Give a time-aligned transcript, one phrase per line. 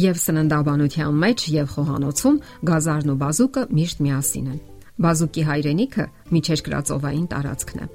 [0.00, 2.36] Եվ սննդաբանության մեջ եւ խոհանոցում
[2.68, 4.60] գազարն ու բազուկը միշտ միասին են։
[5.04, 6.04] Բազուկի հայրենիքը
[6.36, 7.88] միջերկրածովային տարածքն է։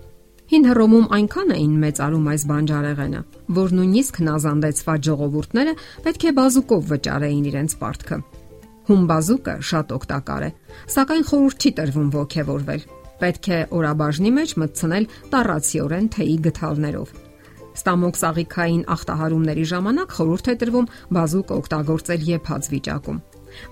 [0.51, 3.21] Հին Հռոմում այնքան էին մեծարում այս բանջարեղենը,
[3.57, 5.73] որ նույնիսկ հնազանդեցված ժողովուրդները
[6.05, 8.19] պետք է բազուկով վճարեին իրենց պարտքը։
[8.85, 10.49] Հում բազուկը շատ օգտակար է,
[10.95, 12.89] սակայն խորհուրդ չի տրվում ողքեվորվել։
[13.25, 17.24] Պետք է օրաբաժնի մեջ մտցնել տարածիորեն թեյի գթալներով
[17.75, 23.17] Ստամոք սաղիքային ախտահարումների ժամանակ խորհուրդ է տրվում բազուկը օգտագործել եփած վիճակում։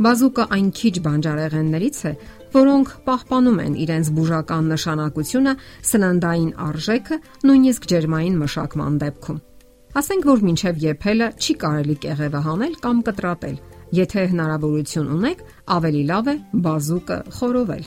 [0.04, 2.12] Բազուկը այն քիչ բանջարեղեններից է,
[2.54, 5.54] որոնք պահպանում են իրենց բուժական նշանակությունը
[5.92, 9.42] սննդային արժեքը նույնիսկ ջերմային մշակման դեպքում։
[9.94, 13.58] Ասենք որ մինչև եփելը չի կարելի կեղևը հանել կամ կտրատել։
[13.94, 15.44] Եթե հնարավորություն ունեք,
[15.76, 16.36] ավելի լավ է
[16.66, 17.84] բազուկը խորովել։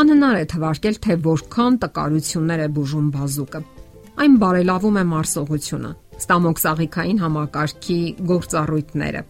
[0.00, 3.60] Անհնար է թվարկել, թե որքան տկարություններ է բուժում բազուկը
[4.14, 5.90] այն բարելավում է մարսողությունը,
[6.22, 7.96] ստամոքսաղիքային համակարգի
[8.30, 9.22] գործառույթները,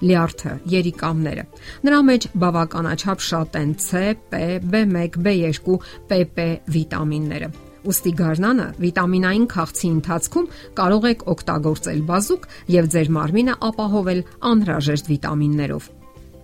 [0.00, 1.44] լյարդը, երիկամները։
[1.86, 5.76] Նրա մեջ բավականաչափ շատ են C, P, B1, B2,
[6.08, 10.48] PP վիտամինները։ Ոստի գարնանը վիտամինային քաղցի ընթացքում
[10.80, 12.42] կարող եք օգտագործել բազուկ
[12.76, 15.86] եւ ձեր մարմինը ապահովել անհրաժեշտ վիտամիններով։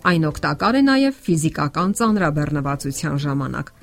[0.06, 3.74] Այն օգտակար է նաև ֆիզիկական ծանրաբեռնվածության ժամանակ։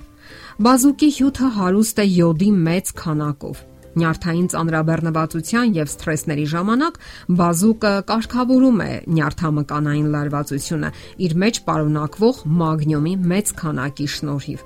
[0.65, 3.61] Բազուկի հյութը հարուստ է յոդի մեծ քանակով
[3.93, 6.95] Նյարդային ծանրաբեռնվածության եւ սթրեսների ժամանակ
[7.39, 10.89] բազուկը կարգավորում է նյարդամկանային լարվածությունը
[11.27, 14.65] իր մեջ պարունակվող մագնիումի մեծ քանակի շնորհիվ։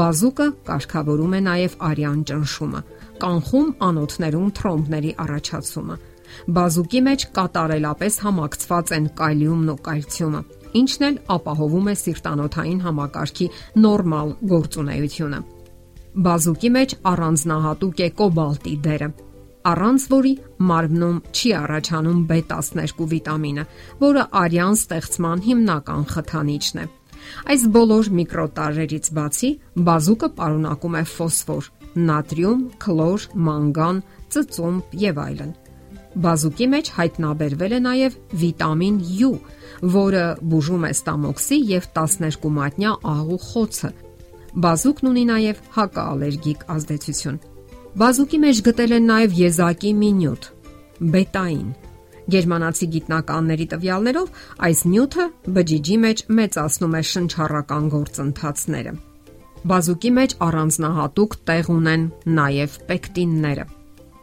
[0.00, 2.80] Բազուկը կարգավորում է նաև արյան ճնշումը,
[3.24, 5.96] կանխում անոթներում թրոմբների առաջացումը։
[6.56, 10.42] Բազուկի մեջ կատարելապես համակցված են կալիումն ու կալցիումը,
[10.80, 13.48] ինչն էլ ապահովում է սիրտանոթային համակարգի
[13.86, 15.40] նորմալ գործունեությունը։
[16.10, 19.08] Բազուկի մեջ առանձնահատուկ է կոբալտի դերը,
[19.70, 20.32] առանց որի
[20.70, 23.64] մարմնում չի առաջանում B12 վիտամինը,
[24.00, 26.88] որը արյան ստեղծման հիմնական խթանիչն է։
[27.52, 29.50] Այս բոլոր միկրոտարերից բացի
[29.86, 31.70] բազուկը պարունակում է ֆոսֆոր,
[32.10, 34.04] նատրիում, քլոր, մանգան,
[34.34, 35.56] ծծումբ եւ այլն։
[36.26, 38.96] Բազուկի մեջ հայտնաբերվել է նաև վիտամին
[39.30, 39.34] U,
[39.94, 43.90] որը բուժում է ստամոքսի եւ 12 մատնյա աղու խոցը,
[44.50, 47.36] Բազուկն ունի նաև հակաալերգիկ ազդեցություն։
[48.00, 50.48] Բազուկի մեջ գտել են նաև եզակի մի նյութ՝
[51.14, 51.68] բետային։
[52.34, 58.92] Գերմանացի գիտնականների տվյալներով այս նյութը բջիջի մեջ մեծացնում է շնչառական գործընթացները։
[59.70, 62.04] Բազուկի մեջ առանձնահատուկ տեղ ունեն
[62.40, 63.66] նաև պեկտինները։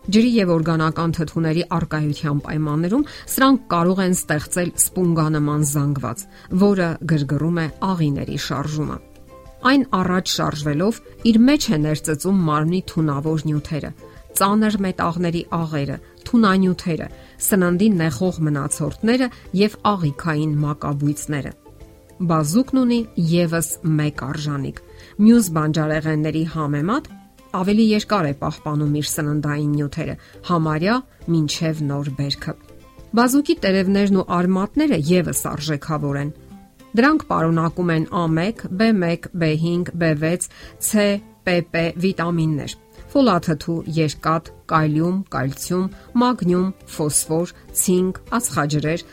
[0.08, 3.04] Ջրի եւ օրգանական թթուների արկայության պայմաններում
[3.36, 6.24] սրանք կարող են ստեղծել սպունգանման զանգված,
[6.64, 8.98] որը գրգռում է աղիների շարժումը։
[9.66, 13.92] Այն առաջ շարժվելով իր մեջ է ներծծում մարմնի թունավոր նյութերը,
[14.38, 15.98] ծանր մետաղների աղերը,
[16.28, 17.08] թունանյութերը,
[17.48, 21.54] սննդի նեղող մնացորդները եւ աղիքային մակաբույծները։
[22.18, 23.00] Բազուկն ունի
[23.34, 23.68] եւս
[23.98, 24.80] մեկ արժանիք։
[25.26, 27.10] Մյուս բանջարեղենների համեմատ
[27.58, 30.16] ավելի երկար է պահպանում իր սննդային նյութերը,
[30.50, 30.96] համարյա
[31.34, 32.54] մինչև նոր բերքը։
[33.18, 36.34] Բազուկի տերևներն ու արմատները եւս արժեքավոր են
[36.98, 40.48] Դրանք պարունակում են A1, B1, B5, B6,
[40.82, 41.08] C,
[41.46, 42.74] PP վիտամիններ,
[43.14, 45.86] ֆոլաթթու, երկաթ, կալիում, կալցիում,
[46.22, 49.04] մագնիում, ֆոսֆոր, ցինկ, ածխաջրեր,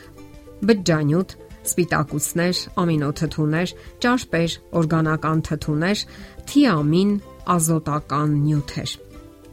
[0.65, 1.35] բջջանյութ,
[1.65, 3.75] սպիտակուցներ, ամինոթթուներ,
[4.05, 6.03] ճարպեր, օրգանական թթուներ,
[6.51, 7.13] թիամին,
[7.55, 8.95] ազոտական նյութեր։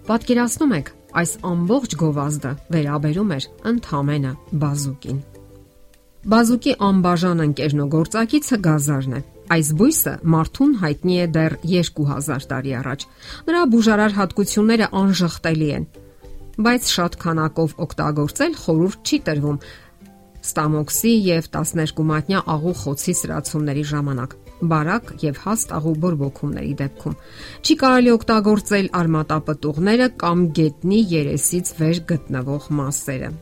[0.09, 5.23] Պատկերացնում եք, այս ամբողջ գովազդը վերաբերում էր ընդհանրապես բազուկին։
[6.23, 9.21] Բազուկի անբաժան ընկերն ու գործակիցը գազարն է։
[9.53, 13.07] Այս բույսը մարդուն հայտնի է դեռ 2000 տարի առաջ։
[13.49, 15.89] Նրա բուժարար հատկությունները անժխտելի են,
[16.63, 19.61] բայց շատ քանակով օգտագործել խորուրդ չի տրվում
[20.47, 24.37] ստամոքսի եւ 12 մատնյա աղու խոցի սրացումների ժամանակ
[24.73, 27.17] բարակ եւ հաստ աղու բորբոքումների դեպքում
[27.67, 33.33] չի կարելի օգտագործել արմատապտուղները կամ գետնի երեսից վեր գտնվող մասերը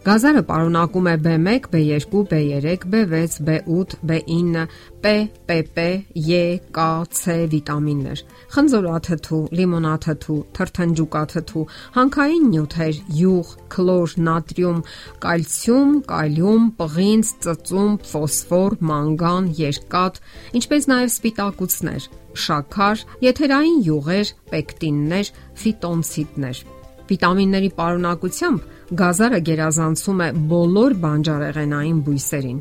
[0.00, 4.62] Գազարը պարունակում է B1, B2, B3, B6, B8, B9,
[5.04, 5.10] P,
[5.44, 5.84] PP,
[6.16, 6.38] E,
[6.72, 8.22] K, C վիտամիններ,
[8.54, 11.66] խնձորաթթու, լիմոնաթթու, թրթնջուկաթթու,
[11.98, 14.80] հանքային նյութեր, յուղ, քլոր, նատրիում,
[15.26, 20.24] կալցիում, կալիում, պղինձ, ծծում, ֆոսֆոր, մանգան, երկաթ,
[20.56, 22.10] ինչպես նաև սպիտակուցներ,
[22.48, 26.68] շաքար, եթերային յուղեր, պեկտիններ, ֆիտոնցիդներ։
[27.10, 28.66] Վիտամինների պարունակությամբ
[29.00, 32.60] Գազարը գերազանցում է բոլոր բանջարեղենային բույսերին։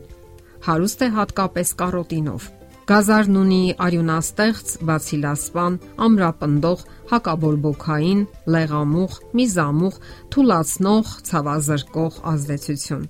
[0.70, 2.48] Հարուստ է հատկապես կարոտինով։
[2.90, 5.76] Գազարն ունի արյունաստեղծ, բացիլասպան,
[6.06, 6.80] ամրապնդող,
[7.12, 8.22] հակաբորբոքային,
[8.56, 10.00] լեղամուղ, միզամուղ,
[10.34, 13.04] թուլացնող, ցավազրկող ազդեցություն։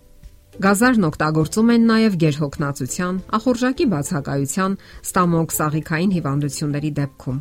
[0.59, 4.75] Գազարն օգտագործում են նաև գերհոգնածության, ախորժակի բացակայության,
[5.07, 7.39] ստամոք սաղիքային հիվանդությունների դեպքում։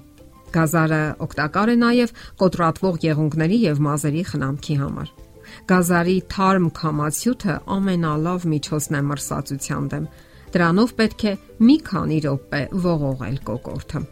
[0.55, 2.13] Գազարը օգտակար է նաև
[2.43, 5.11] կոտրատվող եղունգների եւ մազերի խնամքի համար։
[5.69, 10.07] Գազարի թարմ կամացյութը ամենալավ միջոցն է մրսածության դեմ։
[10.55, 11.33] Դրանով պետք է
[11.69, 14.05] մի քանի րոպե ողողել կոկորտը։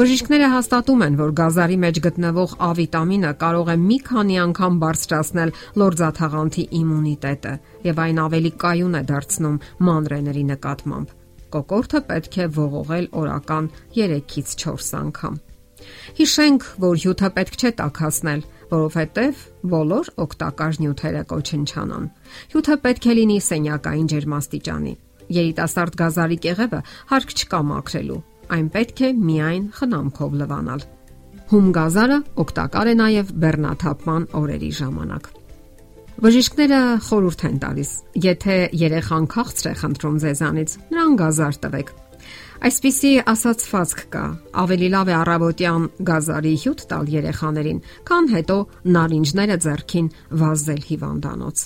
[0.00, 5.54] Բժիշկները հաստատում են, որ գազարի մեջ գտնվող A վիտամինը կարող է մի քանի անգամ բարձրացնել
[5.82, 7.54] լորձաթաղանթի իմունիտետը
[7.90, 9.58] եւ այն ավելի կայուն է դարձնում
[9.90, 11.19] մանրեների նկատմամբ։
[11.54, 15.38] Կոկորտը պետք է ողողել օրական 3-ից 4 անգամ։
[16.20, 19.44] Հիշենք, որ հյութը պետք չէ տաքացնել, որովհետև
[19.74, 22.10] բոլոր օգտակար նյութերը կոչնչանան։
[22.54, 24.94] Հյութը պետք է լինի սենյակային ջերմաստիճանի։
[25.40, 26.82] Երիտասարդ գազարի կեղևը
[27.14, 28.20] հարկ չկա մաքրելու
[28.50, 30.86] այն պետք է միայն խնամքով լվանալ։
[31.50, 35.30] Հում գազարը օգտակար է նաև բեռնաթափման օրերի ժամանակ։
[36.20, 37.90] Բժիշկները խորհուրդ են տալիս.
[38.20, 41.88] եթե երեխան քաղցր է խնդրում ձեզանից, նրան գազար տվեք։
[42.60, 44.24] Այսպիսի ասացվածք կա.
[44.52, 48.56] ավելի լավ է առավոտյան գազարի հյութ տալ երեխաներին, քան հետո
[48.96, 50.06] նարինջները ձեռքին
[50.44, 51.58] վազել հիվանդանոց։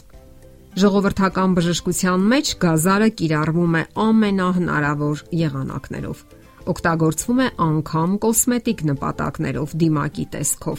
[0.79, 6.19] Ժողովրդական բժշկության մեջ գազարը կիրառվում է ամենահնարավոր եղանակներով
[6.65, 10.79] օգտագործվում է անգամ կոսմետիկ նպատակներով դիմակի տեսքով։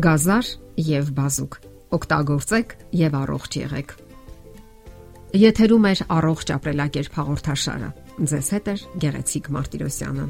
[0.00, 0.46] Գազար
[0.90, 3.94] եւ բազուկ օգտագործեք եւ առողջ եղեք։
[5.40, 7.90] Եթերում է առողջ ապրելակերպ հաղորդաշարը։
[8.30, 10.24] Ձեզ հետ է Գեղեցիկ Մարտիրոսյանը։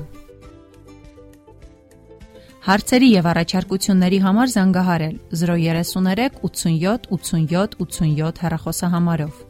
[2.60, 9.49] Հարցերի եւ առաջարկությունների համար զանգահարել 033 87 87 87 հեռախոսահամարով։